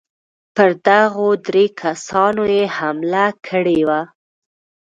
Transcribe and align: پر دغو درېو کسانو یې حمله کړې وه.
پر 0.55 0.69
دغو 0.87 1.27
درېو 1.47 1.75
کسانو 1.81 2.43
یې 2.55 2.63
حمله 2.77 3.25
کړې 3.47 3.79
وه. 3.87 4.01